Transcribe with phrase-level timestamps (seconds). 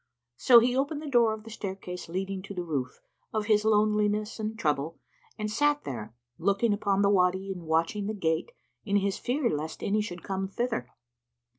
[0.37, 3.01] So, he opened the door of the staircase leading to the roof,
[3.31, 4.99] of his loneliness and trouble,
[5.37, 8.51] and sat there, looking upon the Wady and watching the gate,
[8.83, 10.89] in his fear lest any should come thither.